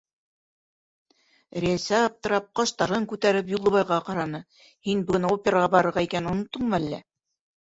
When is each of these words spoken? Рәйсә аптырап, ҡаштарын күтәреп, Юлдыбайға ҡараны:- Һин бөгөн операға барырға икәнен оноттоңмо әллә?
Рәйсә 1.65 1.99
аптырап, 2.05 2.47
ҡаштарын 2.61 3.05
күтәреп, 3.11 3.51
Юлдыбайға 3.57 4.01
ҡараны:- 4.09 4.41
Һин 4.89 5.05
бөгөн 5.11 5.31
операға 5.33 5.71
барырға 5.77 6.07
икәнен 6.09 6.33
оноттоңмо 6.35 6.83
әллә? 6.83 7.03